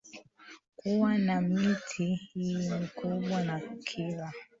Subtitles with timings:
[0.75, 4.31] kuwa na miti hii mikubwa Na kila